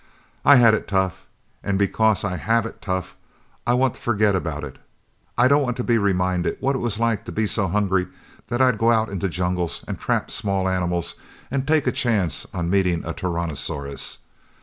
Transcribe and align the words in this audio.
I've 0.43 0.57
had 0.57 0.73
it 0.73 0.87
tough. 0.87 1.27
And 1.63 1.77
because 1.77 2.23
I 2.23 2.31
have 2.37 2.63
had 2.63 2.65
it 2.65 2.81
tough, 2.81 3.15
I 3.67 3.75
want 3.75 3.93
to 3.93 4.01
forget 4.01 4.35
about 4.35 4.63
it. 4.63 4.79
I 5.37 5.47
don't 5.47 5.61
want 5.61 5.77
to 5.77 5.83
be 5.83 5.99
reminded 5.99 6.57
what 6.59 6.75
it's 6.75 6.97
like 6.97 7.23
to 7.25 7.31
be 7.31 7.45
so 7.45 7.67
hungry 7.67 8.07
that 8.47 8.63
I'd 8.63 8.79
go 8.79 8.89
out 8.89 9.09
into 9.09 9.29
jungles 9.29 9.85
and 9.87 9.99
trap 9.99 10.31
small 10.31 10.67
animals 10.67 11.17
and 11.51 11.67
take 11.67 11.85
a 11.85 11.91
chance 11.91 12.47
on 12.51 12.67
meeting 12.71 13.05
a 13.05 13.13
tyrannosaurus. 13.13 14.17